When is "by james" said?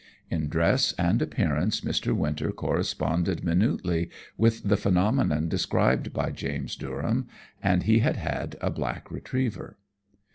6.11-6.75